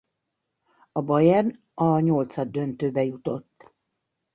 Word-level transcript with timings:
A 0.91 1.01
Bayern 1.01 1.55
a 1.73 1.99
nyolcaddöntőbe 2.01 3.03
jutott. 3.03 3.73